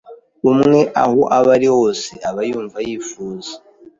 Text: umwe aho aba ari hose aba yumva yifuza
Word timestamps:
umwe 0.51 0.79
aho 1.03 1.21
aba 1.37 1.49
ari 1.55 1.67
hose 1.75 2.11
aba 2.29 2.41
yumva 2.49 2.77
yifuza 2.87 3.51